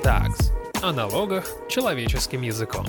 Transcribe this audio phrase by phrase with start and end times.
[0.00, 0.52] Tags.
[0.82, 2.86] О налогах человеческим языком.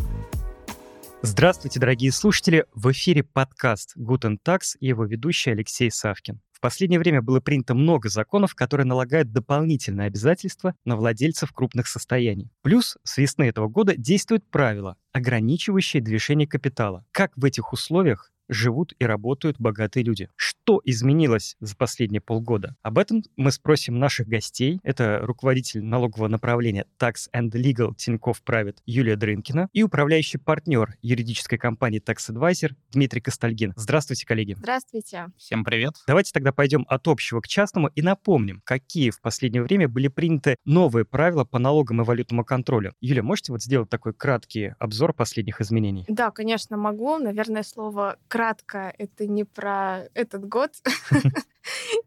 [1.22, 2.66] Здравствуйте, дорогие слушатели!
[2.74, 6.42] В эфире подкаст Guten Tax и его ведущий Алексей Савкин.
[6.52, 12.50] В последнее время было принято много законов, которые налагают дополнительные обязательства на владельцев крупных состояний.
[12.62, 17.06] Плюс с весны этого года действуют правила, ограничивающие движение капитала.
[17.12, 20.30] Как в этих условиях живут и работают богатые люди.
[20.36, 22.76] Что изменилось за последние полгода?
[22.82, 24.80] Об этом мы спросим наших гостей.
[24.84, 31.58] Это руководитель налогового направления Tax and Legal Тинькофф Private Юлия Дрынкина и управляющий партнер юридической
[31.58, 33.74] компании Tax Advisor Дмитрий Костальгин.
[33.76, 34.56] Здравствуйте, коллеги.
[34.58, 35.28] Здравствуйте.
[35.38, 35.96] Всем привет.
[36.08, 40.58] Давайте тогда пойдем от общего к частному и напомним, какие в последнее время были приняты
[40.66, 42.94] новые правила по налогам и валютному контролю.
[43.02, 46.06] Юлия, можете вот сделать такой краткий обзор последних изменений?
[46.08, 47.18] Да, конечно, могу.
[47.18, 50.72] Наверное, слово кратко это не про этот год.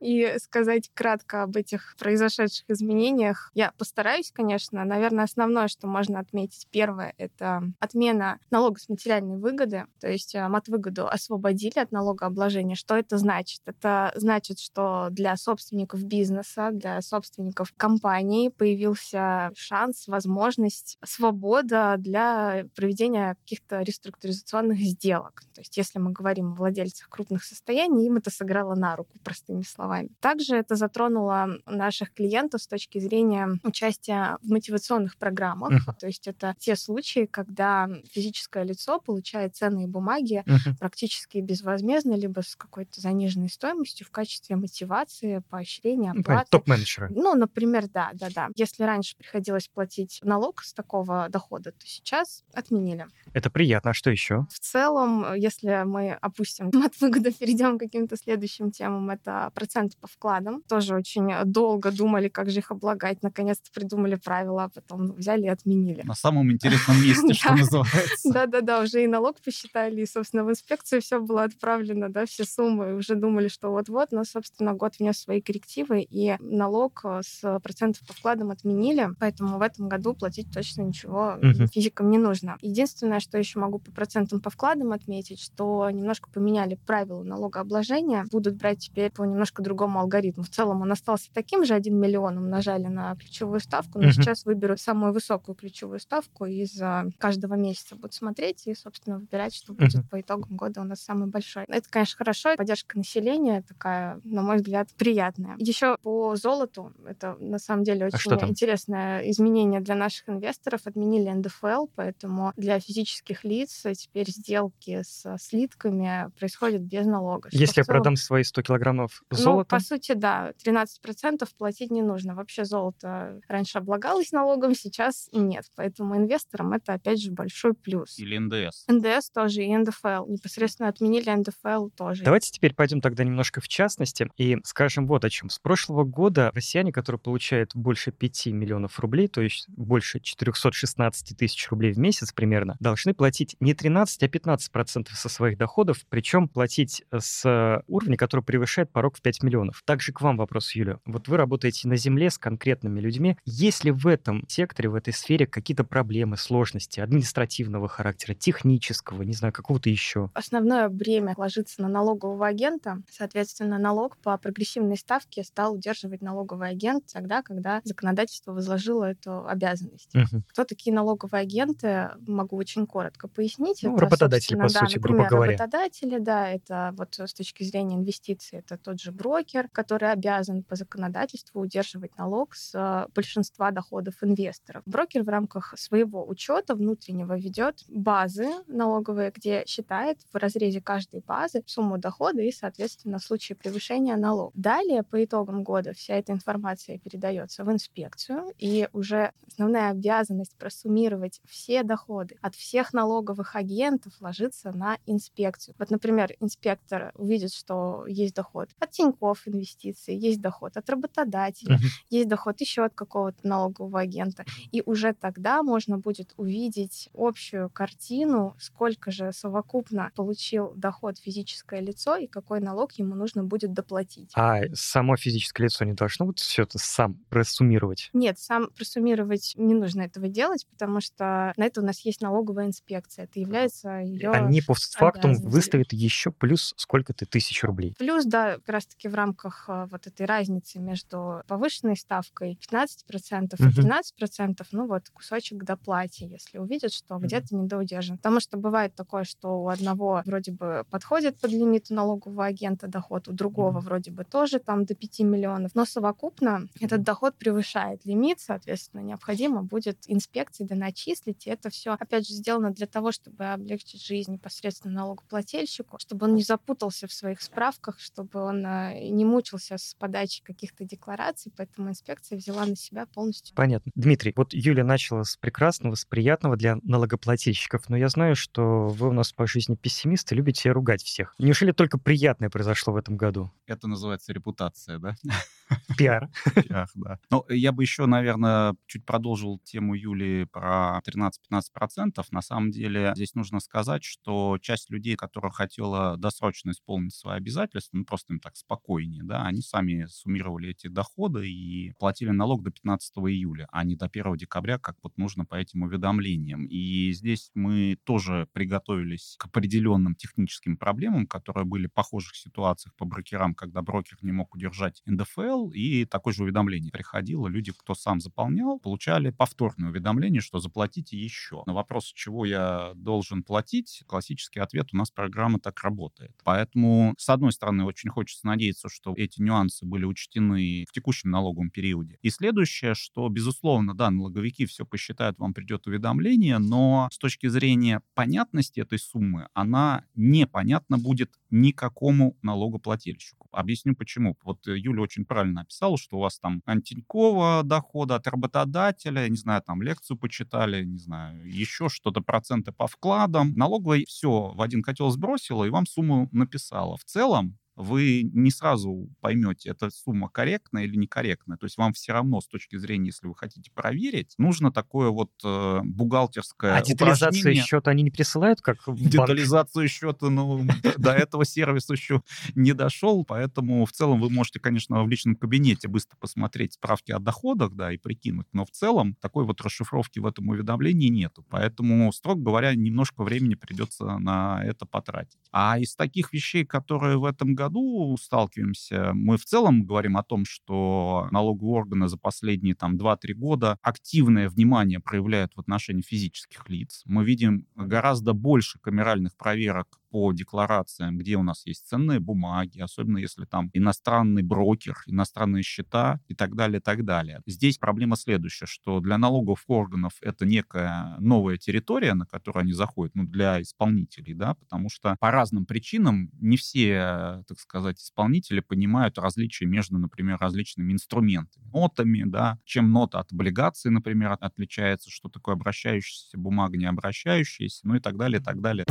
[0.01, 3.51] и сказать кратко об этих произошедших изменениях.
[3.55, 4.85] Я постараюсь, конечно.
[4.85, 11.07] Наверное, основное, что можно отметить, первое, это отмена налога с материальной выгоды, то есть мат-выгоду
[11.09, 12.75] освободили от налогообложения.
[12.75, 13.61] Что это значит?
[13.67, 23.37] Это значит, что для собственников бизнеса, для собственников компаний появился шанс, возможность, свобода для проведения
[23.37, 25.43] каких-то реструктуризационных сделок.
[25.55, 29.63] То есть если мы говорим о владельцах крупных состояний, им это сыграло на руку, простыми
[29.63, 30.09] словами.
[30.21, 35.73] Также это затронуло наших клиентов с точки зрения участия в мотивационных программах.
[35.73, 35.95] Uh-huh.
[35.99, 40.77] То есть это те случаи, когда физическое лицо получает ценные бумаги uh-huh.
[40.79, 46.49] практически безвозмездно, либо с какой-то заниженной стоимостью в качестве мотивации, поощрения, ну, оплаты.
[46.51, 47.09] Топ-менеджеры.
[47.11, 48.49] Ну, например, да, да, да.
[48.57, 53.07] Если раньше приходилось платить налог с такого дохода, то сейчас отменили.
[53.33, 53.91] Это приятно.
[53.91, 54.47] А что еще?
[54.51, 60.07] В целом, если мы опустим от выгоды, перейдем к каким-то следующим темам, это процент по
[60.07, 60.63] вкладам.
[60.69, 63.23] Тоже очень долго думали, как же их облагать.
[63.23, 66.03] Наконец-то придумали правила, а потом взяли и отменили.
[66.03, 68.33] На самом интересном месте, что называется.
[68.33, 72.95] Да-да-да, уже и налог посчитали, и, собственно, в инспекцию все было отправлено, да, все суммы.
[72.95, 78.07] Уже думали, что вот-вот, но, собственно, год внес свои коррективы, и налог э, с процентов
[78.07, 81.39] по вкладам отменили, поэтому в этом году платить точно ничего
[81.73, 82.57] физикам не нужно.
[82.61, 88.57] Единственное, что еще могу по процентам по вкладам отметить, что немножко поменяли правила налогообложения, будут
[88.57, 90.43] брать теперь по немножко другому алгоритму.
[90.43, 94.13] В целом он остался таким же, 1 миллион умножали на ключевую ставку, но uh-huh.
[94.13, 96.81] сейчас выберут самую высокую ключевую ставку из
[97.19, 100.09] каждого месяца будут смотреть и, собственно, выбирать, что будет uh-huh.
[100.09, 101.65] по итогам года у нас самый большой.
[101.69, 102.57] Это, конечно, хорошо.
[102.57, 105.57] Поддержка населения такая, на мой взгляд, приятная.
[105.59, 110.83] Еще по золоту, это на самом деле а очень а интересное изменение для наших инвесторов.
[110.85, 117.49] Отменили НДФЛ, поэтому для физических лиц теперь сделки с слитками происходят без налога.
[117.53, 117.99] Если я целом...
[117.99, 119.75] продам свои 100 килограммов золота?
[119.75, 120.53] Ну, по сути, да.
[120.65, 122.35] 13% платить не нужно.
[122.35, 125.65] Вообще золото раньше облагалось налогом, сейчас нет.
[125.77, 128.19] Поэтому инвесторам это, опять же, большой плюс.
[128.19, 128.85] Или НДС.
[128.89, 130.27] НДС тоже и НДФЛ.
[130.27, 132.25] Непосредственно отменили НДФЛ тоже.
[132.25, 135.51] Давайте теперь пойдем тогда немножко в частности и скажем вот о чем.
[135.51, 141.71] С прошлого года россияне, которые получают больше 5 миллионов рублей, то есть больше 416 тысяч
[141.71, 146.49] рублей в месяц примерно, должны платить не 13, а 15 процентов со своих доходов, причем
[146.49, 149.83] платить с уровня, который превышает порог в 5 миллионов.
[149.85, 150.99] Также к вам вопрос, Юля.
[151.05, 153.37] Вот вы работаете на земле с конкретными людьми.
[153.45, 159.35] Есть ли в этом секторе, в этой сфере какие-то проблемы, сложности административного характера, технического, не
[159.35, 160.31] знаю, какого-то еще?
[160.35, 163.03] Основное бремя ложится на налогового агента.
[163.11, 170.15] Соответственно, налог по прогрессивной ставке стал удерживать налоговый агент тогда, когда законодательство возложило эту обязанность.
[170.15, 170.43] Угу.
[170.49, 172.11] Кто такие налоговые агенты?
[172.27, 173.81] Могу очень коротко пояснить.
[173.83, 175.53] Ну, это, работодатели, по да, сути, например, грубо говоря.
[175.53, 180.77] работодатели, да, это вот с точки зрения инвестиций, это тот же брокер, который обязан по
[180.77, 184.83] законодательству удерживать налог с э, большинства доходов инвесторов.
[184.87, 191.63] Брокер в рамках своего учета внутреннего ведет базы налоговые, где считает в разрезе каждой базы
[191.67, 194.53] сумму дохода и, соответственно, в случае превышения налог.
[194.55, 201.41] Далее, по итогам года, вся эта информация передается в инспекцию, и уже основная обязанность просуммировать
[201.45, 205.75] все доходы от всех налоговых агентов ложится на инспекцию.
[205.79, 212.07] Вот, например, инспектор увидит, что есть доход от Тинькофф инвестиции, есть доход от работодателя, uh-huh.
[212.11, 214.45] есть доход еще от какого-то налогового агента.
[214.73, 222.17] И уже тогда можно будет увидеть общую картину, сколько же совокупно получил доход физическое лицо
[222.17, 224.31] и какой налог ему нужно будет доплатить.
[224.35, 228.11] А само физическое лицо не должно вот все это сам просуммировать?
[228.13, 232.67] Нет, сам просуммировать не нужно этого делать, потому что на это у нас есть налоговая
[232.67, 233.25] инспекция.
[233.25, 237.95] Это является ее Они постфактум выставят еще плюс сколько-то тысяч рублей.
[237.99, 244.29] Плюс, да, как раз-таки в рамках э, вот этой разницы между повышенной ставкой 15% и
[244.29, 248.17] 13%, ну вот кусочек к доплате, если увидят, что где-то недоудержан.
[248.17, 253.29] Потому что бывает такое, что у одного вроде бы подходит под лимит налогового агента доход,
[253.29, 258.41] у другого вроде бы тоже там до 5 миллионов, но совокупно этот доход превышает лимит,
[258.41, 264.05] соответственно, необходимо будет инспекции доначислить, и это все, опять же, сделано для того, чтобы облегчить
[264.05, 269.79] жизнь непосредственно налогоплательщику, чтобы он не запутался в своих справках, чтобы он э, не мучился
[269.79, 273.55] с подачей каких-то деклараций, поэтому инспекция взяла на себя полностью.
[273.55, 273.93] Понятно.
[273.95, 279.09] Дмитрий, вот Юля начала с прекрасного, с приятного для налогоплательщиков, но я знаю, что вы
[279.09, 281.35] у нас по жизни пессимисты, любите ругать всех.
[281.39, 283.51] Неужели только приятное произошло в этом году?
[283.67, 285.17] Это называется репутация, да?
[285.99, 286.29] Пиар.
[286.55, 287.19] Пиар, да.
[287.31, 292.25] Ну, я бы еще, наверное, чуть продолжил тему Юли про 13-15%.
[292.31, 297.97] На самом деле здесь нужно сказать, что часть людей, которая хотела досрочно исполнить свои обязательства,
[297.99, 302.71] ну, просто им так спокойнее, да, они сами суммировали эти доходы и платили налог до
[302.71, 306.67] 15 июля, а не до 1 декабря, как вот нужно по этим уведомлениям.
[306.67, 313.05] И здесь мы тоже приготовились к определенным техническим проблемам, которые были в похожих ситуациях по
[313.05, 317.49] брокерам, когда брокер не мог удержать НДФЛ, и такое же уведомление приходило.
[317.49, 321.63] Люди, кто сам заполнял, получали повторное уведомление, что заплатите еще.
[321.67, 326.33] На вопрос, чего я должен платить, классический ответ у нас программа так работает.
[326.45, 331.71] Поэтому, с одной стороны, очень хочется надеяться, что эти нюансы были учтены в текущем налоговом
[331.71, 332.19] периоде.
[332.23, 338.03] И следующее, что, безусловно, да, налоговики все посчитают, вам придет уведомление, но с точки зрения
[338.15, 343.46] понятности этой суммы, она непонятна будет никакому налогоплательщику.
[343.57, 344.37] Объясню почему.
[344.45, 349.63] Вот Юля очень правильно описала, что у вас там антинькова дохода от работодателя, не знаю,
[349.63, 353.55] там лекцию почитали, не знаю, еще что-то, проценты по вкладам.
[353.57, 356.99] Налоговая все в один котел сбросила и вам сумму написала.
[356.99, 361.59] В целом, вы не сразу поймете, эта сумма корректная или некорректная.
[361.59, 365.31] То есть вам все равно с точки зрения, если вы хотите проверить, нужно такое вот
[365.45, 371.89] э, бухгалтерское А детализацию счета они не присылают, как Детализацию счета, ну, до этого сервис
[371.91, 372.23] еще
[372.55, 377.19] не дошел, поэтому в целом вы можете, конечно, в личном кабинете быстро посмотреть справки о
[377.19, 381.45] доходах, да, и прикинуть, но в целом такой вот расшифровки в этом уведомлении нету.
[381.51, 385.39] Поэтому, строго говоря, немножко времени придется на это потратить.
[385.53, 389.13] А из таких вещей, которые в этом году году сталкиваемся.
[389.15, 394.49] Мы в целом говорим о том, что налоговые органы за последние там 2-3 года активное
[394.49, 397.03] внимание проявляют в отношении физических лиц.
[397.05, 403.19] Мы видим гораздо больше камеральных проверок по декларациям, где у нас есть ценные бумаги, особенно
[403.19, 407.43] если там иностранный брокер, иностранные счета и так далее, и так далее.
[407.47, 413.15] Здесь проблема следующая, что для налоговых органов это некая новая территория, на которую они заходят,
[413.15, 419.19] ну, для исполнителей, да, потому что по разным причинам не все, так сказать, исполнители понимают
[419.19, 425.55] различия между, например, различными инструментами, нотами, да, чем нота от облигации, например, отличается, что такое
[425.55, 428.85] обращающаяся бумага, не обращающаяся, ну и так далее, и так далее.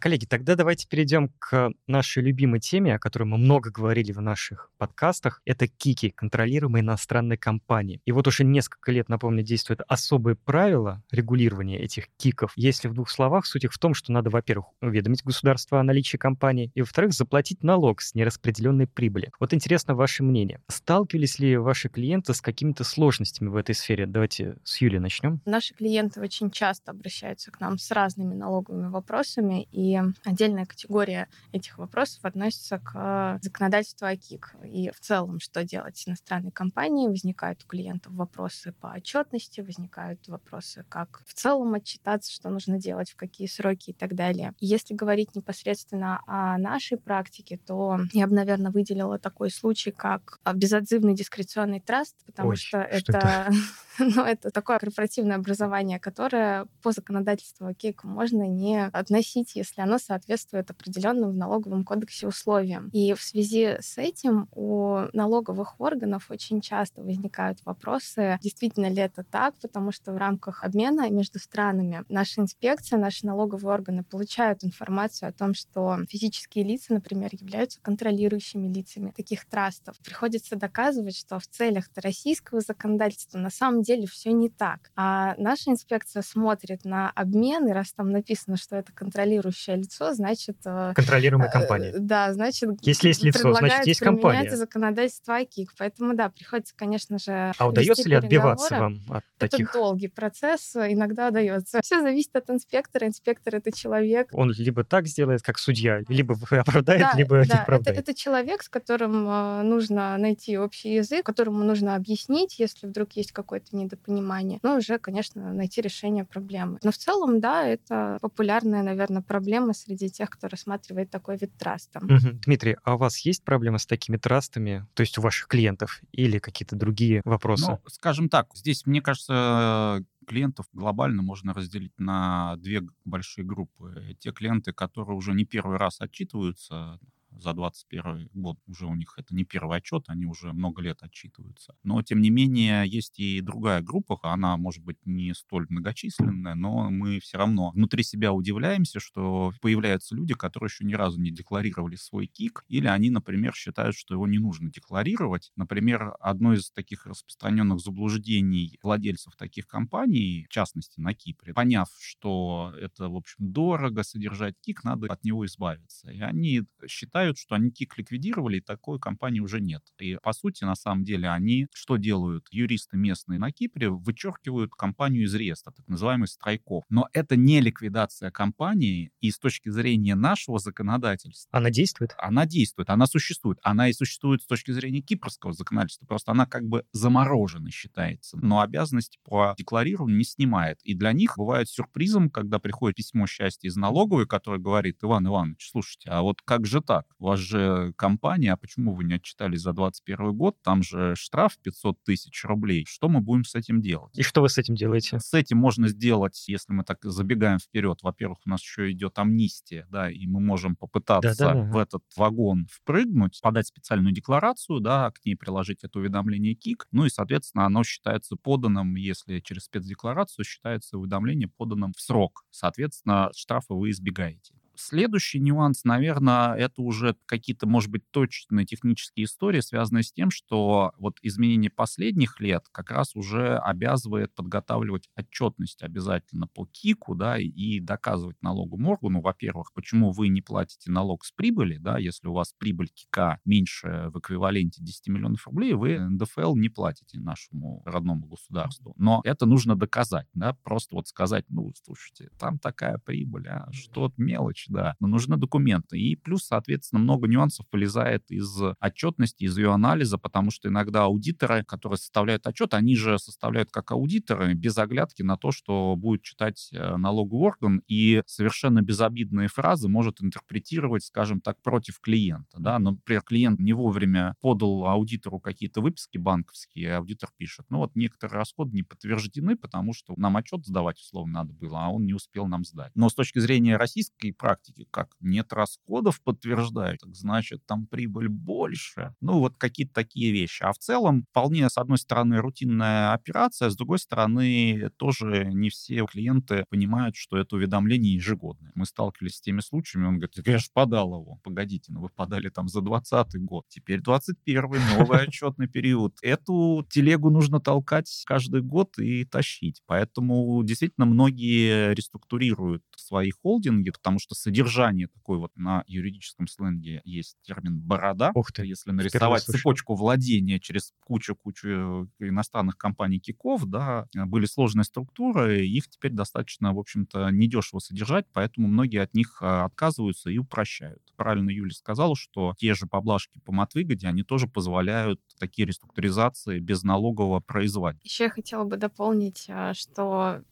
[0.00, 4.70] Коллеги, тогда давайте перейдем к нашей любимой теме, о которой мы много говорили в наших
[4.78, 5.42] подкастах.
[5.44, 8.00] Это КИКи, контролируемые иностранные компании.
[8.04, 12.52] И вот уже несколько лет, напомню, действует особые правила регулирования этих КИКов.
[12.54, 16.16] Если в двух словах, суть их в том, что надо, во-первых, уведомить государство о наличии
[16.16, 19.32] компании, и, во-вторых, заплатить налог с нераспределенной прибыли.
[19.40, 20.60] Вот интересно ваше мнение.
[20.68, 24.06] Сталкивались ли ваши клиенты с какими-то сложностями в этой сфере?
[24.06, 25.40] Давайте с Юли начнем.
[25.44, 31.28] Наши клиенты очень часто обращаются к нам с разными налоговыми вопросами, и и отдельная категория
[31.52, 34.56] этих вопросов относится к законодательству ОКИК.
[34.64, 40.26] И в целом, что делать с иностранной компанией, возникают у клиентов вопросы по отчетности, возникают
[40.28, 44.54] вопросы, как в целом отчитаться, что нужно делать, в какие сроки и так далее.
[44.60, 51.14] Если говорить непосредственно о нашей практике, то я бы, наверное, выделила такой случай, как безотзывный
[51.14, 53.50] дискреционный траст, потому Ой, что, что это, это
[53.98, 59.98] ну, это такое корпоративное образование, которое по законодательству ОКИК можно не относить, если если оно
[59.98, 62.88] соответствует определенным в налоговом кодексе условиям.
[62.92, 69.24] И в связи с этим у налоговых органов очень часто возникают вопросы, действительно ли это
[69.24, 75.28] так, потому что в рамках обмена между странами наша инспекция, наши налоговые органы получают информацию
[75.28, 79.96] о том, что физические лица, например, являются контролирующими лицами таких трастов.
[80.04, 84.90] Приходится доказывать, что в целях российского законодательства на самом деле все не так.
[84.96, 90.14] А наша инспекция смотрит на обмен, и раз там написано, что это контролирующий действующее лицо,
[90.14, 90.56] значит...
[90.64, 91.92] Э, Контролируемая компания.
[91.98, 92.70] Да, значит...
[92.82, 94.56] Если есть лицо, значит, есть компания.
[94.56, 95.72] законодательство АКИК.
[95.78, 97.52] Поэтому, да, приходится, конечно же...
[97.56, 99.70] А удается ли отбиваться вам от таких?
[99.70, 101.80] Это долгий процесс, иногда удается.
[101.82, 103.06] Все зависит от инспектора.
[103.06, 104.28] Инспектор— это человек.
[104.32, 107.98] Он либо так сделает, как судья, либо оправдает, да, либо да, не оправдает.
[107.98, 109.24] Это, это человек, с которым
[109.68, 114.60] нужно найти общий язык, которому нужно объяснить, если вдруг есть какое-то недопонимание.
[114.62, 116.78] Ну, уже, конечно, найти решение проблемы.
[116.82, 122.00] Но в целом, да, это популярная, наверное, проблема среди тех, кто рассматривает такой вид траста.
[122.00, 122.40] Угу.
[122.44, 126.38] Дмитрий, а у вас есть проблемы с такими трастами, то есть у ваших клиентов, или
[126.38, 127.70] какие-то другие вопросы?
[127.70, 134.16] Ну, скажем так, здесь, мне кажется, клиентов глобально можно разделить на две большие группы.
[134.20, 137.00] Те клиенты, которые уже не первый раз отчитываются
[137.38, 141.74] за 2021 год уже у них это не первый отчет, они уже много лет отчитываются.
[141.82, 146.90] Но, тем не менее, есть и другая группа, она, может быть, не столь многочисленная, но
[146.90, 151.96] мы все равно внутри себя удивляемся, что появляются люди, которые еще ни разу не декларировали
[151.96, 155.52] свой КИК, или они, например, считают, что его не нужно декларировать.
[155.56, 162.72] Например, одно из таких распространенных заблуждений владельцев таких компаний, в частности, на Кипре, поняв, что
[162.80, 166.10] это, в общем, дорого содержать КИК, надо от него избавиться.
[166.10, 169.82] И они считают, считают, что они КИК ликвидировали, и такой компании уже нет.
[169.98, 172.46] И, по сути, на самом деле, они что делают?
[172.50, 176.84] Юристы местные на Кипре вычеркивают компанию из реестра, так называемый страйков.
[176.88, 181.58] Но это не ликвидация компании, и с точки зрения нашего законодательства...
[181.58, 182.14] Она действует?
[182.18, 183.58] Она действует, она существует.
[183.62, 188.60] Она и существует с точки зрения кипрского законодательства, просто она как бы заморожена считается, но
[188.60, 190.78] обязанности по декларированию не снимает.
[190.82, 195.70] И для них бывает сюрпризом, когда приходит письмо счастья из налоговой, которое говорит, Иван Иванович,
[195.70, 197.06] слушайте, а вот как же так?
[197.18, 200.56] У вас же компания, а почему вы не отчитались за 2021 год?
[200.62, 202.84] Там же штраф 500 тысяч рублей.
[202.88, 204.16] Что мы будем с этим делать?
[204.16, 205.18] И что вы с этим делаете?
[205.18, 207.98] С этим можно сделать, если мы так забегаем вперед.
[208.02, 211.70] Во-первых, у нас еще идет амнистия, да, и мы можем попытаться да, да, да.
[211.72, 217.04] в этот вагон впрыгнуть, подать специальную декларацию, да, к ней приложить это уведомление КИК, ну
[217.04, 222.44] и, соответственно, оно считается поданным, если через спецдекларацию считается уведомление поданным в срок.
[222.50, 224.57] Соответственно, штрафа вы избегаете.
[224.80, 230.92] Следующий нюанс, наверное, это уже какие-то, может быть, точные технические истории, связанные с тем, что
[230.98, 237.80] вот изменение последних лет как раз уже обязывает подготавливать отчетность обязательно по КИКу, да, и
[237.80, 242.54] доказывать налоговому органу, во-первых, почему вы не платите налог с прибыли, да, если у вас
[242.56, 248.94] прибыль КИКа меньше в эквиваленте 10 миллионов рублей, вы НДФЛ не платите нашему родному государству.
[248.96, 254.14] Но это нужно доказать, да, просто вот сказать, ну, слушайте, там такая прибыль, а что-то
[254.22, 255.98] мелочь, да, но нужны документы.
[255.98, 261.64] И плюс, соответственно, много нюансов вылезает из отчетности, из ее анализа, потому что иногда аудиторы,
[261.64, 266.70] которые составляют отчет, они же составляют как аудиторы без оглядки на то, что будет читать
[266.72, 272.58] э, налоговый орган и совершенно безобидные фразы может интерпретировать, скажем так, против клиента.
[272.58, 272.78] Да?
[272.78, 278.74] Например, клиент не вовремя подал аудитору какие-то выписки банковские, аудитор пишет, ну вот некоторые расходы
[278.74, 282.64] не подтверждены, потому что нам отчет сдавать условно надо было, а он не успел нам
[282.64, 282.92] сдать.
[282.94, 288.28] Но с точки зрения российской практики, практике, как нет расходов подтверждают, так значит там прибыль
[288.28, 289.14] больше.
[289.20, 290.62] Ну вот какие-то такие вещи.
[290.62, 296.06] А в целом вполне, с одной стороны, рутинная операция, с другой стороны, тоже не все
[296.06, 298.72] клиенты понимают, что это уведомление ежегодное.
[298.74, 301.38] Мы сталкивались с теми случаями, он говорит, я же подал его.
[301.42, 304.62] Погодите, ну вы подали там за 20 год, теперь 21
[304.98, 306.16] новый отчетный период.
[306.22, 309.82] Эту телегу нужно толкать каждый год и тащить.
[309.86, 317.36] Поэтому действительно многие реструктурируют свои холдинги, потому что содержание такой вот на юридическом сленге есть
[317.42, 318.32] термин «борода».
[318.34, 325.66] Ух ты, Если нарисовать цепочку владения через кучу-кучу иностранных компаний киков, да, были сложные структуры,
[325.66, 331.02] их теперь достаточно, в общем-то, недешево содержать, поэтому многие от них а, отказываются и упрощают.
[331.16, 336.82] Правильно Юля сказала, что те же поблажки по матвыгоде, они тоже позволяют такие реструктуризации без
[336.84, 338.04] налогового производить.
[338.04, 340.42] Еще я хотела бы дополнить, а, что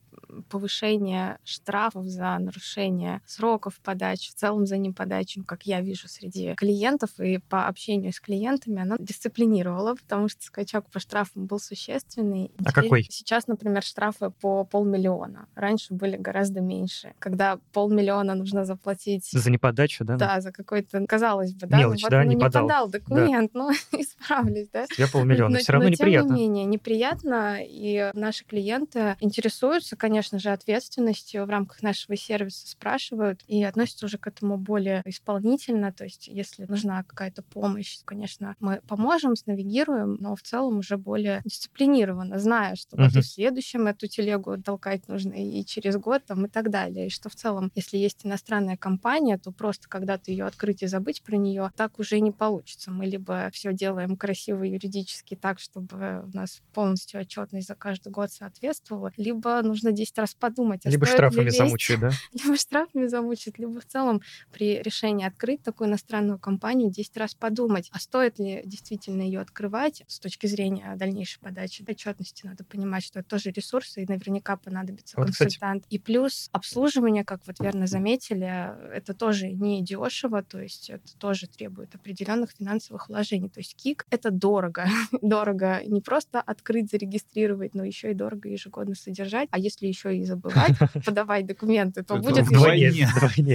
[0.49, 7.11] повышение штрафов за нарушение сроков подачи, в целом за неподачу, как я вижу среди клиентов
[7.19, 12.51] и по общению с клиентами, она дисциплинировала, потому что скачок по штрафам был существенный.
[12.65, 13.05] А какой?
[13.05, 15.49] Сейчас, например, штрафы по полмиллиона.
[15.55, 17.15] Раньше были гораздо меньше.
[17.19, 19.31] Когда полмиллиона нужно заплатить...
[19.31, 20.17] За неподачу, да?
[20.17, 21.79] Да, за какой-то, казалось бы, да?
[21.79, 22.63] Мелочь, вот, да, ну, не, не подал.
[22.67, 23.61] подал документ, да.
[23.61, 24.87] ну, исправлюсь, да?
[24.99, 26.29] Я полмиллиона, но, все равно но, неприятно.
[26.29, 32.17] тем не менее, неприятно, и наши клиенты интересуются, конечно, конечно же, ответственностью в рамках нашего
[32.17, 35.93] сервиса спрашивают и относятся уже к этому более исполнительно.
[35.93, 41.43] То есть, если нужна какая-то помощь, конечно, мы поможем, снавигируем, но в целом уже более
[41.45, 43.21] дисциплинированно, зная, что uh-huh.
[43.21, 47.09] в следующем эту телегу толкать нужно и через год там, и так далее.
[47.09, 51.23] И что в целом, если есть иностранная компания, то просто когда-то ее открыть и забыть
[51.23, 52.91] про нее, так уже не получится.
[52.91, 58.33] Мы либо все делаем красиво юридически так, чтобы у нас полностью отчетность за каждый год
[58.33, 60.83] соответствовала, либо нужно 10 раз подумать.
[60.85, 62.11] А либо штрафами замучить, да?
[62.33, 64.23] Либо штрафами замучить, либо в целом
[64.53, 70.03] при решении открыть такую иностранную компанию 10 раз подумать, а стоит ли действительно ее открывать
[70.07, 72.47] с точки зрения дальнейшей подачи отчетности.
[72.47, 75.83] Надо понимать, что это тоже ресурсы, и наверняка понадобится вот, консультант.
[75.83, 75.95] Кстати.
[75.95, 78.47] И плюс обслуживание, как вот верно заметили,
[78.93, 83.51] это тоже не дешево, то есть это тоже требует определенных финансовых вложений.
[83.51, 84.87] То есть КИК— это дорого.
[85.23, 89.49] дорого не просто открыть, зарегистрировать, но еще и дорого ежегодно содержать.
[89.51, 93.09] А если еще и забывать подавать документы, то будет вдвойне.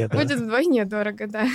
[0.08, 1.48] Будет вдвойне дорого, да.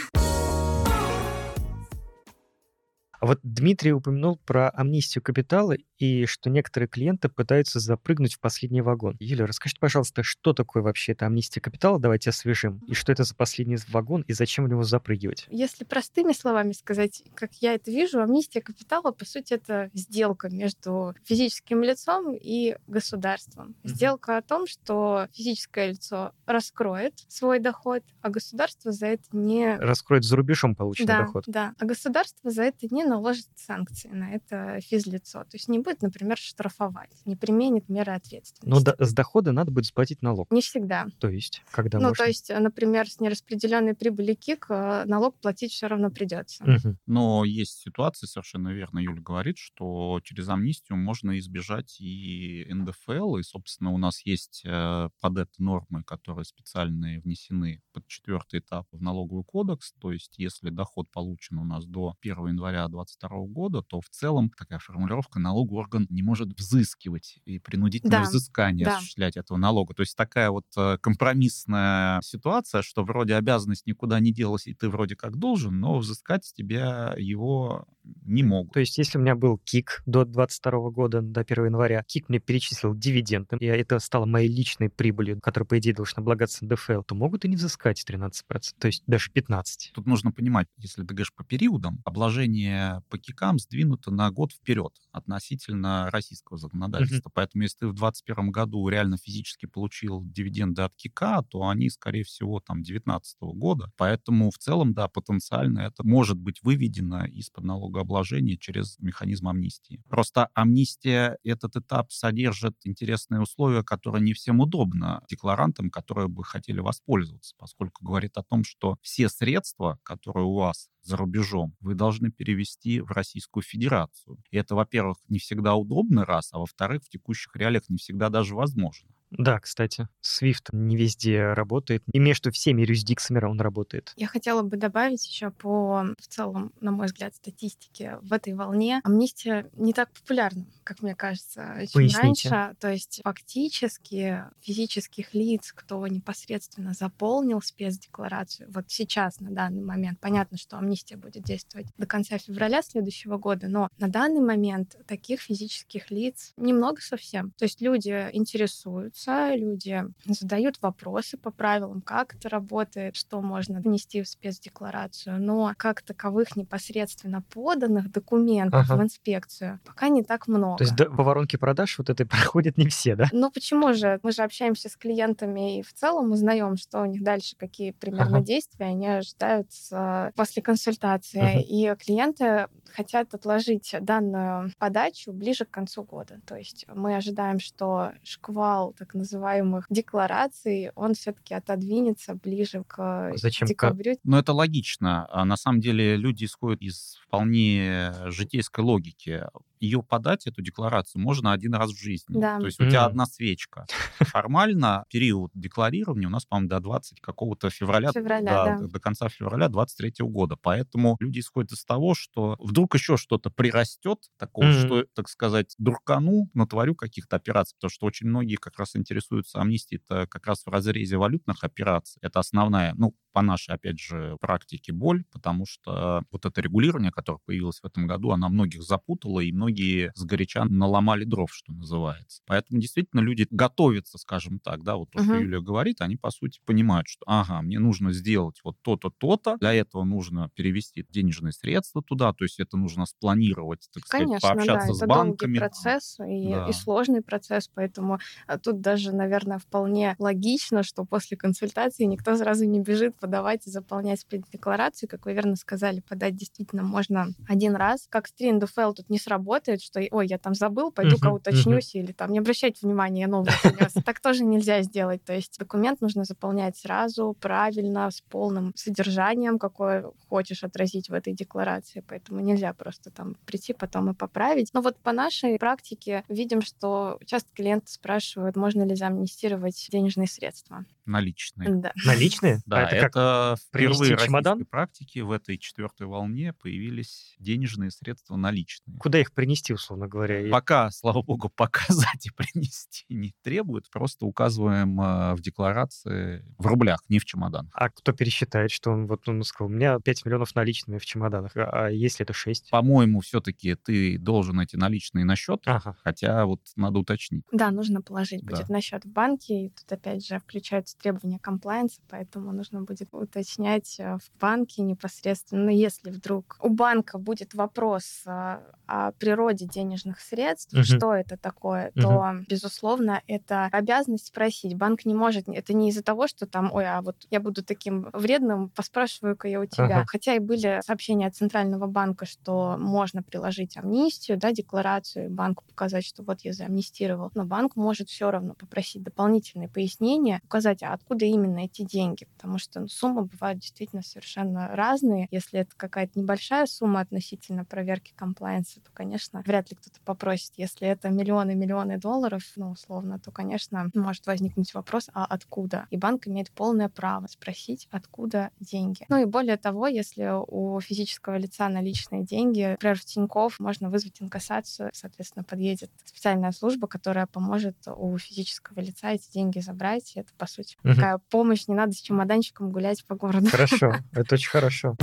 [3.20, 8.82] А вот Дмитрий упомянул про амнистию капитала и что некоторые клиенты пытаются запрыгнуть в последний
[8.82, 9.16] вагон.
[9.18, 11.98] Юля, расскажите, пожалуйста, что такое вообще эта амнистия капитала?
[11.98, 12.82] Давайте освежим.
[12.86, 15.46] И что это за последний вагон, и зачем в него запрыгивать?
[15.50, 21.14] Если простыми словами сказать, как я это вижу, амнистия капитала, по сути, это сделка между
[21.24, 23.68] физическим лицом и государством.
[23.68, 23.88] Mm-hmm.
[23.88, 29.76] Сделка о том, что физическое лицо раскроет свой доход, а государство за это не...
[29.76, 31.44] Раскроет за рубежом полученный да, доход.
[31.46, 35.44] Да, а государство за это не наложит санкции на это физлицо.
[35.44, 38.68] То есть не будет, например, штрафовать, не применит меры ответственности.
[38.68, 40.50] Но до, с дохода надо будет заплатить налог.
[40.50, 41.06] Не всегда.
[41.18, 42.24] То есть, когда Ну, можно?
[42.24, 46.64] то есть, например, с нераспределенной прибыли КИК э, налог платить все равно придется.
[46.64, 46.98] Мгм.
[47.06, 53.42] Но есть ситуации, совершенно верно Юля говорит, что через амнистию можно избежать и НДФЛ, и,
[53.42, 59.02] собственно, у нас есть э, под это нормы, которые специально внесены под четвертый этап в
[59.02, 64.00] налоговый кодекс, то есть если доход получен у нас до 1 января 2022 года, то
[64.00, 68.96] в целом такая формулировка налоговый орган не может взыскивать и принудительное Да, взыскание да.
[68.96, 69.94] осуществлять этого налога.
[69.94, 74.88] То есть такая вот э, компромиссная ситуация, что вроде обязанность никуда не делась, и ты
[74.88, 77.86] вроде как должен, но взыскать с тебя его
[78.24, 78.72] не могут.
[78.72, 82.38] То есть, если у меня был КИК до 22 года, до 1 января, КИК мне
[82.38, 87.14] перечислил дивиденды, и это стало моей личной прибылью, которая, по идее, должна облагаться НДФЛ, то
[87.14, 88.32] могут и не взыскать 13%,
[88.78, 89.62] то есть даже 15%.
[89.94, 94.92] Тут нужно понимать, если ты говоришь по периодам, обложение по КИКам сдвинуто на год вперед
[95.12, 97.30] относительно российского законодательства.
[97.32, 102.24] Поэтому если ты в 2021 году реально физически получил дивиденды от КИКа, то они, скорее
[102.24, 103.90] всего, там 2019 года.
[103.96, 110.02] Поэтому в целом, да, потенциально это может быть выведено из-под налогообложения через механизм амнистии.
[110.08, 116.80] Просто амнистия, этот этап содержит интересные условия, которые не всем удобно декларантам, которые бы хотели
[116.80, 122.30] воспользоваться, поскольку говорит о том, что все средства, которые у вас за рубежом, вы должны
[122.30, 124.38] перевести в Российскую Федерацию.
[124.50, 128.54] И это, во-первых, не всегда удобно, раз, а во-вторых, в текущих реалиях не всегда даже
[128.54, 129.08] возможно.
[129.30, 132.02] Да, кстати, SWIFT не везде работает.
[132.12, 134.12] И между всеми юрисдикциями он работает.
[134.16, 139.00] Я хотела бы добавить еще по, в целом, на мой взгляд, статистике в этой волне.
[139.04, 142.48] Амнистия не так популярна, как мне кажется, чем Поясните.
[142.48, 142.76] раньше.
[142.80, 150.56] То есть фактически физических лиц, кто непосредственно заполнил спецдекларацию, вот сейчас, на данный момент, понятно,
[150.56, 156.10] что амнистия будет действовать до конца февраля следующего года, но на данный момент таких физических
[156.10, 157.52] лиц немного совсем.
[157.58, 159.15] То есть люди интересуются,
[159.56, 166.02] люди задают вопросы по правилам, как это работает, что можно внести в спецдекларацию, но как
[166.02, 168.96] таковых непосредственно поданных документов Ага.
[169.00, 170.76] в инспекцию пока не так много.
[170.78, 173.28] То есть до- по воронке продаж вот этой проходят не все, да?
[173.32, 174.20] Ну почему же?
[174.22, 178.38] Мы же общаемся с клиентами и в целом узнаем, что у них дальше, какие примерно
[178.38, 178.46] Ага.
[178.46, 181.40] действия они ожидают с- после консультации.
[181.40, 181.60] Мгм.
[181.66, 186.40] И клиенты хотят отложить данную подачу ближе к концу года.
[186.46, 193.68] То есть мы ожидаем, что шквал так называемых деклараций, он все-таки отодвинется ближе к Зачем?
[193.68, 194.16] декабрю.
[194.24, 195.26] Но это логично.
[195.30, 199.44] А на самом деле люди исходят из вполне житейской логики.
[199.80, 202.38] Ее подать, эту декларацию, можно один раз в жизни.
[202.40, 202.58] Да.
[202.60, 203.08] То есть у тебя Мгм.
[203.10, 203.86] одна свечка.
[204.20, 208.86] Формально период декларирования у нас, по-моему, до 20 какого-то февраля, Февраля, да, да.
[208.86, 210.56] до- конца февраля 23 года.
[210.56, 214.72] Поэтому люди исходят из того, что вдруг еще что-то прирастет, такого, Мгм.
[214.86, 220.00] что, так сказать, дуркану, натворю каких-то операций, потому что очень многие как раз интересуются амнистией
[220.08, 222.18] это как раз в разрезе валютных операций.
[222.22, 227.40] Это основная, ну, по нашей, опять же, практике боль, потому что вот это регулирование, которое
[227.44, 232.40] появилось в этом году, оно многих запутало, и многие многие сгоряча наломали дров, что называется.
[232.46, 235.36] Поэтому действительно люди готовятся, скажем так, да, вот то, что Мгм.
[235.36, 239.74] Юлия говорит, они, по сути, понимают, что, ага, мне нужно сделать вот то-то, то-то, для
[239.74, 244.88] этого нужно перевести денежные средства туда, то есть это нужно спланировать, так сказать, Конечно, да,
[244.88, 245.58] пообщаться с это долгий банками.
[245.58, 246.64] процесс и, Да.
[246.64, 252.66] и сложный процесс, поэтому а, тут даже, наверное, вполне логично, что после консультации никто сразу
[252.66, 255.08] не бежит подавать и заполнять спецдекларацию.
[255.08, 258.06] Как вы верно сказали, подать действительно можно один раз.
[258.08, 262.30] Как стрин ДФЛ тут не сработает, что ой, я там забыл, пойду-ка уточнюсь, или там
[262.30, 263.94] не обращайте внимания, я новый принес.
[264.06, 265.24] Так тоже нельзя сделать.
[265.24, 271.32] То есть документ нужно заполнять сразу, правильно, с полным содержанием, какое хочешь отразить в этой
[271.32, 272.04] декларации.
[272.06, 274.70] Поэтому нельзя просто там прийти потом и поправить.
[274.72, 280.84] Но вот по нашей практике видим, что часто клиенты спрашивают, можно ли заамнистировать денежные средства.
[281.06, 281.70] Наличные.
[281.76, 281.92] Да.
[282.04, 282.60] Наличные?
[282.66, 283.58] Да, А это это, как?
[283.60, 284.64] впервые в чемодан?
[284.66, 288.98] практике в этой четвертой волне появились денежные средства наличные.
[288.98, 290.48] Куда их принести, условно говоря?
[290.50, 297.00] Пока, слава богу, показать и принести не требует, просто указываем э, в декларации в рублях,
[297.08, 297.70] не в чемодан.
[297.72, 301.56] А кто пересчитает, что он вот он сказал, у меня 5 миллионов наличными в чемоданах,
[301.56, 302.70] а а если это 6?
[302.70, 305.96] По-моему, все-таки ты должен эти наличные на счет, Ага.
[306.02, 307.44] хотя вот надо уточнить.
[307.52, 308.56] Да, нужно положить Да.
[308.56, 309.66] будет на счет в банке.
[309.66, 315.64] И тут опять же включаются требования комплайенса, поэтому нужно будет уточнять э, в банке непосредственно.
[315.64, 320.84] Но если вдруг у банка будет вопрос э, о природе денежных средств, Мгм.
[320.84, 324.76] что это такое, то, безусловно, это обязанность спросить.
[324.76, 328.08] Банк не может, это не из-за того, что там, ой, а вот я буду таким
[328.12, 329.84] вредным, поспрашиваю-ка я у тебя.
[329.98, 330.04] Ага.
[330.06, 336.04] Хотя и были сообщения от Центрального банка, что можно приложить амнистию, да, декларацию, банку показать,
[336.06, 337.30] что вот я заамнистировал.
[337.34, 342.58] Но банк может все равно попросить дополнительные пояснения, указать, а откуда именно эти деньги, потому
[342.58, 345.28] что ну, суммы бывают действительно совершенно разные.
[345.30, 350.52] Если это какая-то небольшая сумма относительно проверки комплайенса, то, конечно, вряд ли кто-то попросит.
[350.56, 355.86] Если это миллионы-миллионы долларов, ну, условно, то, конечно, может возникнуть вопрос, а откуда?
[355.90, 359.04] И банк имеет полное право спросить, откуда деньги.
[359.08, 364.22] Ну и более того, если у физического лица наличные деньги, например, в Тинькофф можно вызвать
[364.22, 370.16] инкассацию, соответственно, подъедет специальная служба, которая поможет у физического лица эти деньги забрать.
[370.16, 370.94] И это, по сути, Мгм.
[370.96, 371.66] такая помощь.
[371.68, 373.48] Не надо с чемоданчиком гулять по городу.
[373.48, 374.96] Хорошо, это очень хорошо.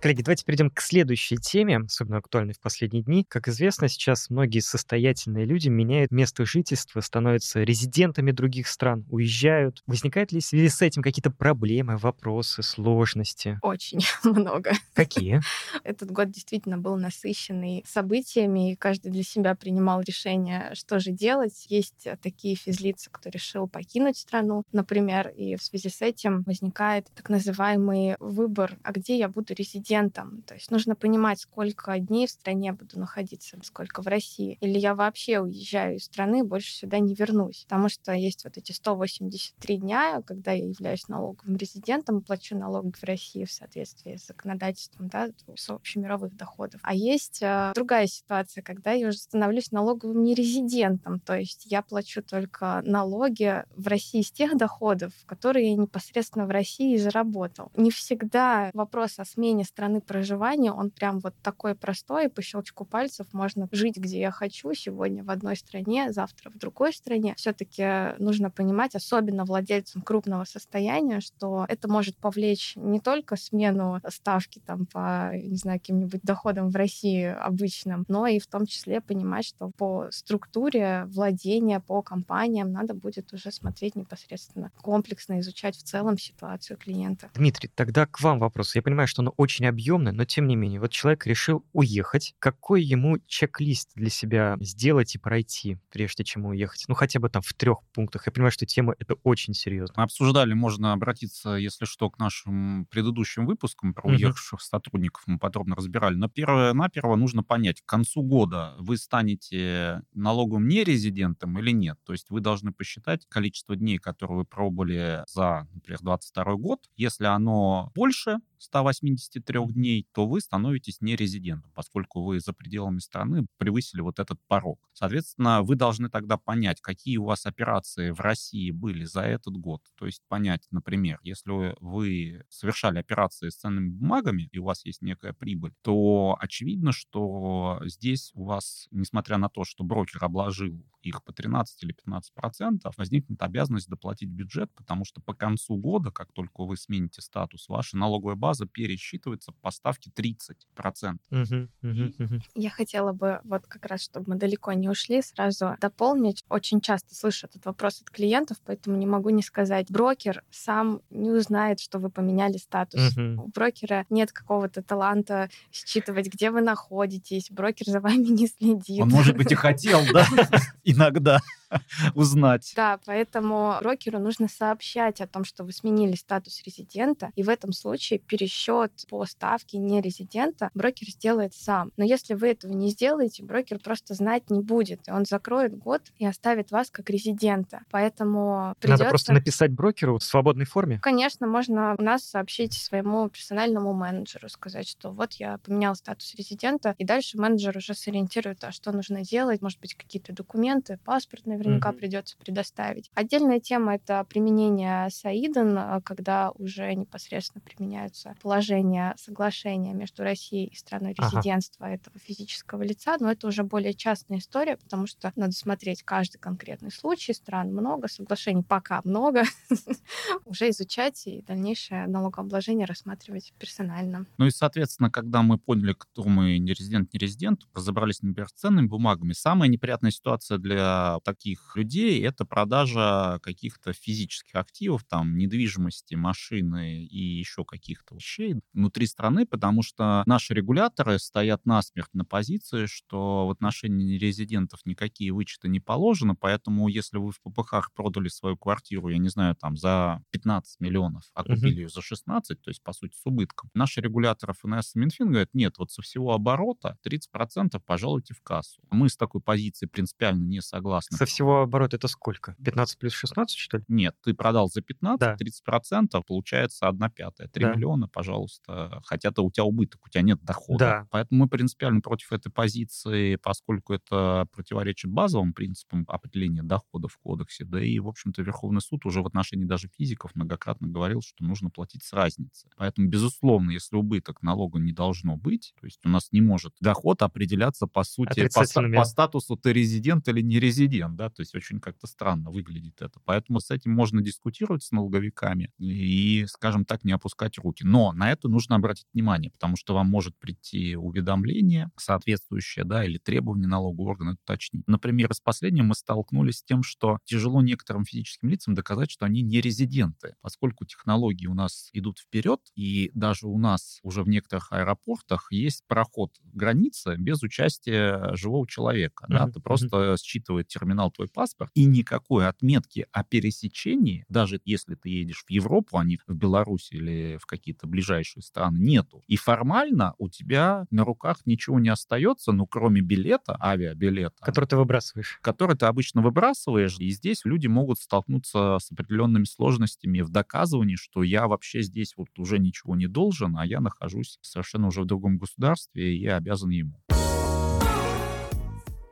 [0.00, 3.26] Коллеги, давайте перейдем к следующей теме, особенно актуальной в последние дни.
[3.28, 9.82] Как известно, сейчас многие состоятельные люди меняют место жительства, становятся резидентами других стран, уезжают.
[9.86, 13.58] Возникают ли в связи с этим какие-то проблемы, вопросы, сложности?
[13.60, 14.72] Очень много.
[14.94, 15.42] Какие?
[15.84, 21.66] Этот год действительно был насыщенный событиями, и каждый для себя принимал решение, что же делать.
[21.68, 27.06] Есть э, такие физлицы, кто решил покинуть страну, например, и в связи с этим возникает
[27.14, 29.89] так называемый выбор, а где я буду резидентом.
[29.90, 34.56] То есть нужно понимать, сколько дней в стране буду находиться, сколько в России.
[34.60, 37.64] Или я вообще уезжаю из страны, больше сюда не вернусь.
[37.68, 43.02] Потому что есть вот эти 183 дня, когда я являюсь налоговым резидентом, плачу налоги в
[43.02, 46.80] России в соответствии с законодательством, да, с общемировых доходов.
[46.84, 52.22] А есть э, другая ситуация, когда я уже становлюсь налоговым нерезидентом, то есть я плачу
[52.22, 57.72] только налоги в России с тех доходов, которые я непосредственно в России заработал.
[57.76, 62.84] Не всегда вопрос о смене страны проживания, он прям вот такой простой, и по щелчку
[62.84, 67.34] пальцев можно жить, где я хочу, сегодня в одной стране, завтра в другой стране.
[67.36, 74.60] Все-таки нужно понимать, особенно владельцам крупного состояния, что это может повлечь не только смену ставки
[74.64, 79.46] там по, не знаю, каким-нибудь доходам в России обычным, но и в том числе понимать,
[79.46, 86.18] что по структуре владения, по компаниям надо будет уже смотреть непосредственно комплексно, изучать в целом
[86.18, 87.30] ситуацию клиента.
[87.34, 88.74] Дмитрий, тогда к вам вопрос.
[88.74, 92.34] Я понимаю, что он очень объемный, но тем не менее, вот человек решил уехать.
[92.38, 96.84] Какой ему чек-лист для себя сделать и пройти, прежде чем уехать?
[96.88, 98.26] Ну, хотя бы там в трех пунктах.
[98.26, 99.94] Я понимаю, что тема это очень серьезно.
[99.98, 104.16] Мы обсуждали, можно обратиться, если что, к нашим предыдущим выпускам про Мгм.
[104.16, 106.14] уехавших сотрудников, мы подробно разбирали.
[106.14, 111.98] Но первое-наперво нужно понять, к концу года вы станете налоговым нерезидентом или нет.
[112.04, 116.88] То есть вы должны посчитать количество дней, которые вы пробовали за, например, 22 год.
[116.96, 124.00] Если оно больше 183 дней, то вы становитесь нерезидентом, поскольку вы за пределами страны превысили
[124.00, 124.88] вот этот порог.
[124.92, 129.82] Соответственно, вы должны тогда понять, какие у вас операции в России были за этот год.
[129.96, 135.02] То есть понять, например, если вы совершали операции с ценными бумагами, и у вас есть
[135.02, 141.22] некая прибыль, то очевидно, что здесь у вас, несмотря на то, что брокер обложил их
[141.24, 146.32] по 13 или 15 процентов, возникнет обязанность доплатить бюджет, потому что по концу года, как
[146.32, 151.24] только вы смените статус, ваша налоговая база пересчитывается по ставке 30 процентов.
[151.30, 152.40] Угу, угу, угу.
[152.54, 156.44] Я хотела бы вот как раз, чтобы мы далеко не ушли, сразу дополнить.
[156.48, 159.90] Очень часто слышу этот вопрос от клиентов, поэтому не могу не сказать.
[159.90, 163.16] Брокер сам не узнает, что вы поменяли статус.
[163.16, 163.44] Угу.
[163.44, 167.50] У брокера нет какого-то таланта считывать, где вы находитесь.
[167.50, 169.02] Брокер за вами не следит.
[169.02, 170.26] Он, может быть, и хотел, да,
[170.84, 171.40] иногда
[172.14, 172.72] узнать.
[172.76, 177.72] Да, поэтому брокеру нужно сообщать о том, что вы сменили статус резидента, и в этом
[177.72, 181.92] случае пересчет по ставке нерезидента брокер сделает сам.
[181.96, 186.02] Но если вы этого не сделаете, брокер просто знать не будет, и он закроет год
[186.18, 187.80] и оставит вас как резидента.
[187.90, 189.04] Поэтому придется...
[189.04, 190.98] Надо просто написать брокеру в свободной форме.
[191.02, 196.94] Конечно, можно у нас сообщить своему персональному менеджеру, сказать, что вот я поменял статус резидента,
[196.98, 201.90] и дальше менеджер уже сориентирует, а что нужно делать, может быть, какие-то документы, паспорт наверняка
[201.90, 201.98] Мгм.
[201.98, 203.10] придется предоставить.
[203.14, 210.76] Отдельная тема— это применение САИДен, а, когда уже непосредственно применяются положения соглашения между Россией и
[210.76, 211.28] страной Ага.
[211.36, 216.38] резидентства этого физического лица, но это уже более частная история, потому что надо смотреть каждый
[216.38, 219.42] конкретный случай, стран много, соглашений пока много,
[220.44, 224.26] уже изучать и дальнейшее налогообложение рассматривать персонально.
[224.38, 228.52] Ну и, соответственно, когда мы поняли, кто мы, не резидент, не резидент, разобрались, например, с
[228.52, 236.14] ценными бумагами, самая неприятная ситуация для таких людей— это продажа каких-то физических активов, там, недвижимости,
[236.14, 242.86] машины и еще каких-то вещей внутри страны, потому что наши регуляторы стоят насмерть на позиции,
[242.86, 248.56] что в отношении резидентов никакие вычеты не положены, поэтому если вы в ППХ продали свою
[248.56, 252.82] квартиру, я не знаю, там, за 15 миллионов, а купили ее за 16, то есть,
[252.82, 256.98] по сути, с убытком, наши регуляторы ФНС и Минфин говорят, нет, вот со всего оборота
[257.06, 258.82] 30% пожалуйте в кассу.
[258.90, 261.16] Мы с такой позиции принципиально не согласны.
[261.16, 262.54] Со всего оборота это сколько?
[262.64, 263.84] 15 плюс 16, что ли?
[263.88, 265.36] Нет, ты продал за 15, Да.
[265.36, 267.48] 30%, получается 1 пятая.
[267.48, 267.74] 3 Да.
[267.74, 269.00] миллиона, пожалуйста.
[269.04, 270.78] Хотя то у тебя убыток, у тебя нет дохода.
[270.78, 271.06] Да.
[271.10, 277.64] Поэтому мы принципиально против этой позиции, поскольку это противоречит базовым принципам определения дохода в кодексе.
[277.64, 281.70] Да и, в общем-то, Верховный суд уже в отношении даже физиков многократно говорил, что нужно
[281.70, 282.68] платить с разницы.
[282.76, 287.22] Поэтому, безусловно, если убыток налога не должно быть, то есть у нас не может доход
[287.22, 288.64] определяться, по сути, по,
[288.96, 293.20] по статусу ты резидент или не резидент, да, то есть очень как-то странно выглядит это.
[293.24, 297.84] Поэтому с этим можно дискутировать с налоговиками и, скажем так, не опускать руки.
[297.84, 303.18] Но на это нужно обратить внимание, потому что вам может прийти уведомление соответствующее, да, или
[303.18, 304.84] требование налогового органа уточнить.
[304.86, 309.42] Например, с последним мы столкнулись с тем, что тяжело некоторым физическим лицам доказать, что они
[309.42, 314.72] не резиденты, поскольку технологии у нас идут вперед, и даже у нас уже в некоторых
[314.72, 319.26] аэропортах есть проход границы без участия живого человека.
[319.28, 319.46] Да?
[319.46, 325.10] Мгм, Ты просто считывает терминал твой паспорт, и никакой отметки о пересечении, даже если ты
[325.10, 329.22] едешь в Европу, а не в Беларусь или в какие-то ближайшие страны, нету.
[329.26, 334.76] И формально у тебя на руках ничего не остается, ну, кроме билета, авиабилета, Который ты
[334.76, 335.38] выбрасываешь.
[335.42, 341.22] который ты обычно выбрасываешь, и здесь люди могут столкнуться с определенными сложностями в доказывании, что
[341.22, 345.36] я вообще здесь вот уже ничего не должен, а я нахожусь совершенно уже в другом
[345.36, 346.94] государстве, и я обязан ему.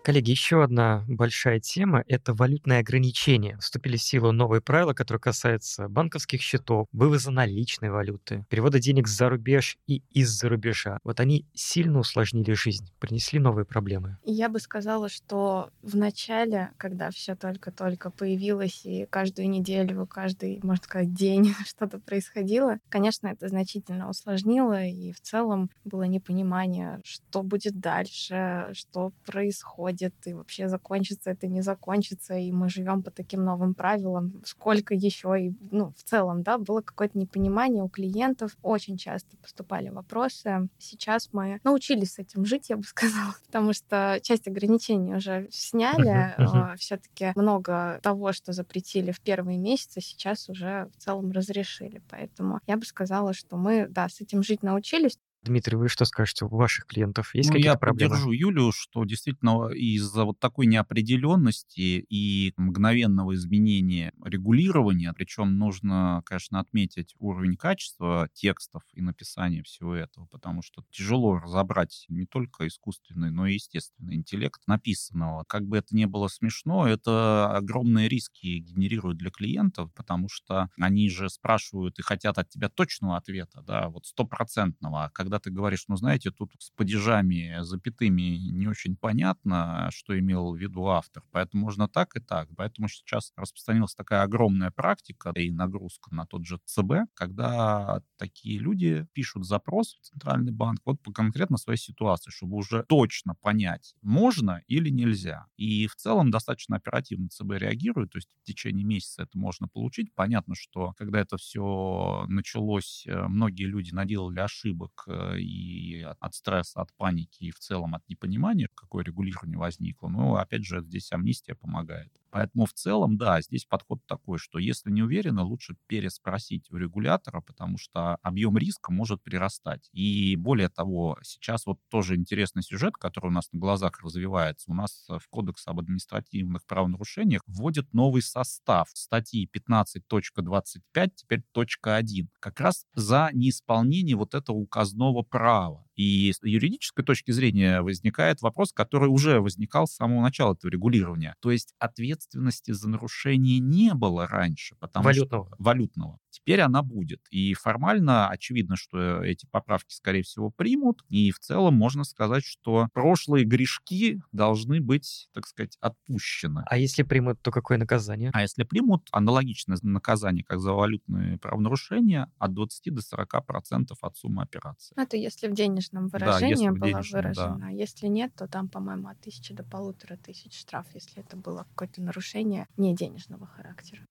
[0.08, 3.58] Коллеги, еще одна большая тема— это валютные ограничения.
[3.58, 9.28] Вступили в силу новые правила, которые касаются банковских счетов, вывоза наличной валюты, перевода денег за
[9.28, 10.98] рубеж и из-за рубежа.
[11.04, 14.16] Вот они сильно усложнили жизнь, принесли новые проблемы.
[14.24, 20.84] Я бы сказала, что в начале, когда все только-только появилось, и каждую неделю, каждый, можно
[20.84, 27.78] сказать, день что-то происходило, конечно, это значительно усложнило, и в целом было непонимание, что будет
[27.78, 33.74] дальше, что происходит, и вообще закончится это, не закончится, и мы живем по таким новым
[33.74, 39.36] правилам, сколько еще, и, ну, в целом, да, было какое-то непонимание у клиентов, очень часто
[39.36, 40.68] поступали вопросы.
[40.78, 46.34] Сейчас мы научились с этим жить, я бы сказала, потому что часть ограничений уже сняли,
[46.38, 46.76] мгм.
[46.76, 52.76] все-таки много того, что запретили в первые месяцы, сейчас уже в целом разрешили, поэтому я
[52.76, 56.44] бы сказала, что мы, да, с этим жить научились, Дмитрий, вы что скажете?
[56.44, 58.24] У ваших клиентов есть Ну, какие-то я проблемы?
[58.24, 66.58] поддержу Юлю, что действительно из-за вот такой неопределенности и мгновенного изменения регулирования, причем нужно, конечно,
[66.58, 73.30] отметить уровень качества текстов и написания всего этого, потому что тяжело разобрать не только искусственный,
[73.30, 75.44] но и естественный интеллект написанного.
[75.46, 81.08] Как бы это ни было смешно, это огромные риски генерирует для клиентов, потому что они
[81.08, 85.50] же спрашивают и хотят от тебя точного ответа, да, вот стопроцентного, а когда когда ты
[85.50, 91.22] говоришь, ну, знаете, тут с падежами, запятыми не очень понятно, что имел в виду автор,
[91.32, 92.48] поэтому можно так и так.
[92.56, 99.06] Поэтому сейчас распространилась такая огромная практика и нагрузка на тот же ЦБ, когда такие люди
[99.12, 104.62] пишут запрос в Центральный банк вот по конкретно своей ситуации, чтобы уже точно понять, можно
[104.66, 105.44] или нельзя.
[105.58, 110.14] И в целом достаточно оперативно ЦБ реагирует, то есть в течение месяца это можно получить.
[110.14, 116.80] Понятно, что когда это все началось, э, многие люди наделали ошибок э, и от стресса,
[116.80, 120.08] от паники, и в целом от непонимания, какое регулирование возникло.
[120.08, 122.12] Но, опять же, здесь амнистия помогает.
[122.30, 127.40] Поэтому в целом, да, здесь подход такой, что если не уверены, лучше переспросить у регулятора,
[127.40, 129.88] потому что объем риска может прирастать.
[129.92, 134.70] И более того, сейчас вот тоже интересный сюжет, который у нас на глазах развивается.
[134.70, 142.28] У нас в Кодекс об административных правонарушениях вводит новый состав статьи 15.25, теперь точка 1,
[142.40, 145.87] как раз за неисполнение вот этого указного права.
[145.98, 151.34] И с юридической точки зрения возникает вопрос, который уже возникал с самого начала этого регулирования.
[151.40, 154.76] То есть ответственности за нарушение не было раньше.
[154.76, 155.46] Потому валютного.
[155.48, 156.18] Что, валютного.
[156.40, 157.20] Теперь она будет.
[157.30, 161.02] И формально очевидно, что эти поправки, скорее всего, примут.
[161.08, 166.64] И в целом можно сказать, что прошлые грешки должны быть, так сказать, отпущены.
[166.66, 168.30] А если примут, то какое наказание?
[168.32, 174.16] А если примут, аналогичное наказание, как за валютные правонарушения, от 20 до 40 процентов от
[174.16, 174.94] суммы операции.
[174.96, 177.58] Это если в денежном выражении да, было денежном, выражено.
[177.60, 177.68] Да.
[177.68, 182.02] Если нет, то там, по-моему, от тысячи до полутора тысяч штраф, если это было какое-то
[182.02, 184.06] нарушение не денежного характера.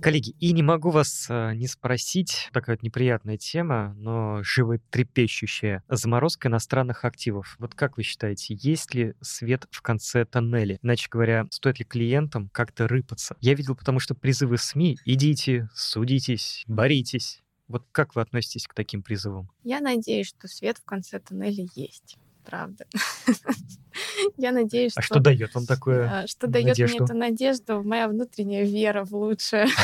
[0.00, 6.48] Коллеги, и не могу вас э, не спросить, такая вот неприятная тема, но животрепещущая, заморозка
[6.48, 7.56] иностранных активов.
[7.58, 10.78] Вот как вы считаете, есть ли свет в конце тоннеля?
[10.82, 13.36] Иначе говоря, стоит ли клиентам как-то рыпаться?
[13.40, 17.42] Я видел, потому что призывы СМИ «идите, судитесь, боритесь».
[17.68, 19.50] Вот как вы относитесь к таким призывам?
[19.64, 22.16] Я надеюсь, что свет в конце тоннеля есть.
[22.46, 22.86] Правда.
[24.36, 25.00] Я надеюсь, что...
[25.00, 27.82] А что дает вам такое Что дает мне эту надежду?
[27.82, 29.66] Моя внутренняя вера в лучшее.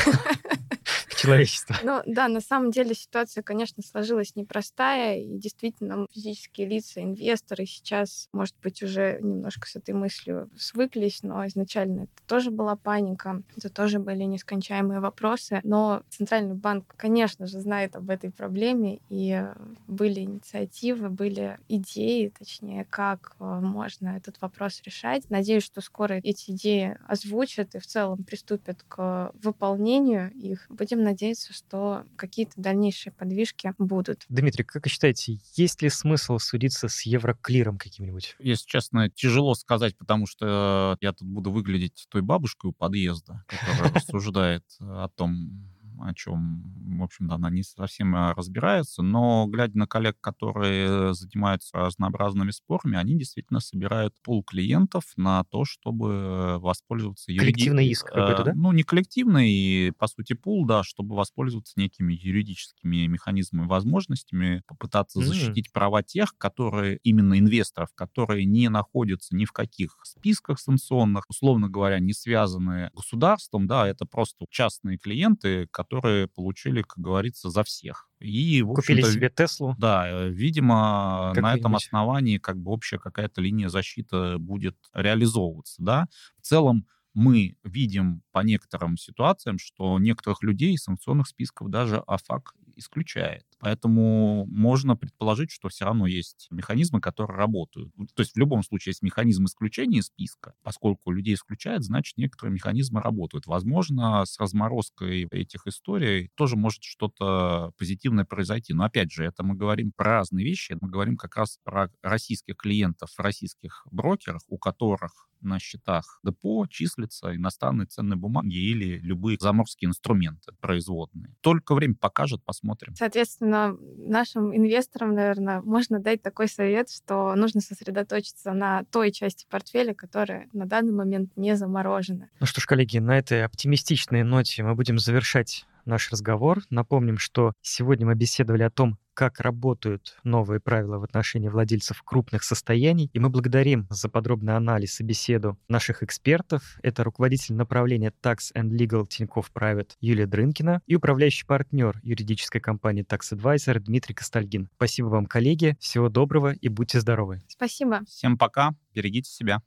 [1.23, 1.77] человечества.
[1.83, 8.29] Ну да, на самом деле ситуация, конечно, сложилась непростая, и действительно физические лица, инвесторы сейчас,
[8.33, 13.69] может быть, уже немножко с этой мыслью свыклись, но изначально это тоже была паника, это
[13.69, 19.45] тоже были нескончаемые вопросы, но Центральный банк, конечно же, знает об этой проблеме, и
[19.87, 25.29] были инициативы, были идеи, точнее, как э, можно этот вопрос решать.
[25.31, 30.67] Надеюсь, что скоро эти идеи озвучат и в целом приступят к выполнению их.
[30.69, 31.12] Будем надеяться,
[31.53, 34.25] что какие-то дальнейшие подвижки будут.
[34.29, 38.37] Дмитрий, как вы считаете, есть ли смысл судиться с Евроклиром каким-нибудь?
[38.39, 43.93] Если честно, тяжело сказать, потому что я тут буду выглядеть той бабушкой у подъезда, которая
[43.95, 45.69] рассуждает о том,
[46.01, 46.63] о чем,
[46.99, 52.97] в общем-то, она не совсем а, разбирается, но глядя на коллег, которые занимаются разнообразными спорами,
[52.97, 57.27] они действительно собирают пул клиентов на то, чтобы воспользоваться...
[57.27, 57.93] Коллективный юриди...
[57.93, 58.53] иск какой-то, э, да?
[58.55, 65.25] Ну, не коллективный, по сути, пул, да, чтобы воспользоваться некими юридическими механизмами, возможностями, попытаться mm-hmm.
[65.25, 71.69] защитить права тех, которые, именно инвесторов, которые не находятся ни в каких списках санкционных, условно
[71.69, 77.65] говоря, не связаны государством, да, это просто частные клиенты, которые которые получили, как говорится, за
[77.65, 78.09] всех.
[78.21, 79.75] И, в Купили себе Теслу.
[79.79, 86.07] Да, э, видимо, на этом основании как бы общая какая-то линия защиты будет реализовываться, да.
[86.41, 92.55] В целом мы видим по некоторым ситуациям, что некоторых людей из санкционных списков даже АФАК
[92.77, 93.45] исключает.
[93.59, 97.93] Поэтому можно предположить, что все равно есть механизмы, которые работают.
[98.15, 100.55] То есть в любом случае есть механизм исключения из списка.
[100.63, 103.47] Поскольку людей исключают, значит, некоторые механизмы работают.
[103.47, 108.75] Возможно, с разморозкой этих историй тоже может что-то позитивное произойти.
[108.75, 110.77] Но опять же, это мы говорим про разные вещи.
[110.81, 117.35] Мы говорим как раз про российских клиентов, российских брокеров, у которых на счетах депо числятся
[117.35, 121.35] иностранные ценные бумаги или любые заморские инструменты производные.
[121.41, 122.95] Только время покажет, посмотрим.
[122.97, 129.95] Соответственно, нашим инвесторам, наверное, можно дать такой совет, что нужно сосредоточиться на той части портфеля,
[129.95, 132.31] которая на данный момент не заморожена.
[132.41, 136.63] Ну что ж, коллеги, на этой оптимистичной ноте мы будем завершать наш разговор.
[136.71, 142.43] Напомним, что сегодня мы беседовали о том, как работают новые правила в отношении владельцев крупных
[142.45, 143.11] состояний.
[143.13, 146.79] И мы благодарим за подробный анализ и беседу наших экспертов.
[146.83, 153.05] Это руководитель направления Tax and Legal Тинькофф Private Юлия Дрынкина и управляющий партнер юридической компании
[153.05, 154.69] Tax Advisor Дмитрий Костальгин.
[154.77, 155.77] Спасибо вам, коллеги.
[155.79, 157.43] Всего доброго и будьте здоровы.
[157.49, 158.01] Спасибо.
[158.07, 158.75] Всем пока.
[158.95, 159.63] Берегите себя.